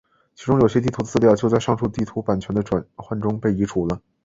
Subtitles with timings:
[0.33, 4.01] 其中有些地图的资料就在上述地图版权的转换中被移除了。